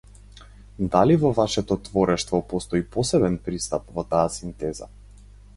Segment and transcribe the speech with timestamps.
[0.95, 4.91] Дали во вашето творештво постои посебен пристап во таа синтеза?